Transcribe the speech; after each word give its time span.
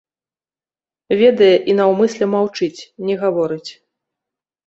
Ведае 1.19 1.51
і 1.73 1.75
наўмысля 1.81 2.25
маўчыць, 2.33 2.81
не 3.09 3.15
гаворыць. 3.25 3.71